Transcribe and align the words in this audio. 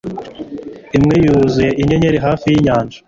imwe 0.97 1.15
yuzuye 1.23 1.69
inyenyeri 1.81 2.17
hafi 2.25 2.45
yinyanja 2.51 2.97